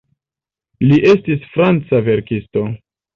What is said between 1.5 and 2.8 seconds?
franca verkisto.